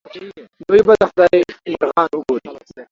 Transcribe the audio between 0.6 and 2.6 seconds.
دوی به د خدای مرغان وګوري.